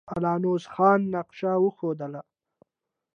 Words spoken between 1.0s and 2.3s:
نقشه وښودله.